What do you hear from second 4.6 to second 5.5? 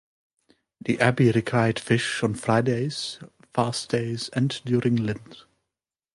during Lent.